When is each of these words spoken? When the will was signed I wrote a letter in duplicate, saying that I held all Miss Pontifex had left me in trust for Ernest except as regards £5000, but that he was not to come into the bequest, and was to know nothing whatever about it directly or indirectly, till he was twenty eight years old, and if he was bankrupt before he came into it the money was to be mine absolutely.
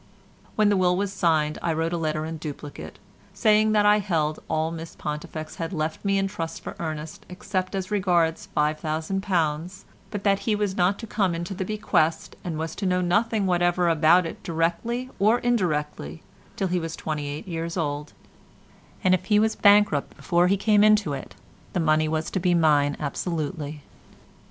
When 0.55 0.69
the 0.69 0.77
will 0.77 0.97
was 0.97 1.13
signed 1.13 1.59
I 1.61 1.73
wrote 1.73 1.93
a 1.93 1.97
letter 1.99 2.25
in 2.25 2.37
duplicate, 2.37 2.97
saying 3.35 3.73
that 3.73 3.85
I 3.85 3.99
held 3.99 4.39
all 4.49 4.71
Miss 4.71 4.95
Pontifex 4.95 5.57
had 5.57 5.71
left 5.71 6.03
me 6.03 6.17
in 6.17 6.25
trust 6.27 6.63
for 6.63 6.75
Ernest 6.79 7.23
except 7.29 7.75
as 7.75 7.91
regards 7.91 8.49
£5000, 8.57 9.83
but 10.09 10.23
that 10.23 10.39
he 10.39 10.55
was 10.55 10.75
not 10.75 10.97
to 10.97 11.05
come 11.05 11.35
into 11.35 11.53
the 11.53 11.63
bequest, 11.63 12.35
and 12.43 12.57
was 12.57 12.73
to 12.77 12.87
know 12.87 12.99
nothing 13.01 13.45
whatever 13.45 13.87
about 13.89 14.25
it 14.25 14.41
directly 14.41 15.11
or 15.19 15.37
indirectly, 15.37 16.23
till 16.55 16.69
he 16.69 16.79
was 16.79 16.95
twenty 16.95 17.27
eight 17.27 17.47
years 17.47 17.77
old, 17.77 18.13
and 19.03 19.13
if 19.13 19.25
he 19.25 19.37
was 19.37 19.55
bankrupt 19.55 20.17
before 20.17 20.47
he 20.47 20.57
came 20.57 20.83
into 20.83 21.13
it 21.13 21.35
the 21.73 21.79
money 21.79 22.07
was 22.07 22.31
to 22.31 22.39
be 22.39 22.55
mine 22.55 22.97
absolutely. 22.99 23.83